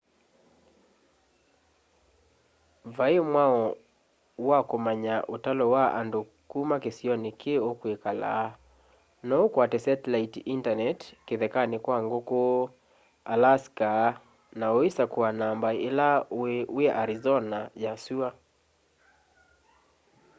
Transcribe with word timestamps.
vai 2.95 3.17
mwao 3.31 3.63
wa 4.49 4.59
kumanya 4.69 5.15
utalo 5.35 5.65
wa 5.75 5.85
nadu 5.95 6.21
kuma 6.51 6.75
kisioni 6.83 7.29
ki 7.39 7.53
ukwikala 7.69 8.31
no 9.27 9.35
ukwate 9.47 9.77
satellite 9.85 10.39
internet 10.55 10.99
kithekani 11.25 11.77
kwa 11.85 11.97
nguku 12.05 12.41
alaska 13.33 13.91
na 14.59 14.65
uisakua 14.77 15.29
namba 15.41 15.69
ila 15.87 16.09
ui 16.41 16.55
wi 16.75 16.85
arizona 17.01 17.57
ya 17.83 17.91
sua 18.03 18.29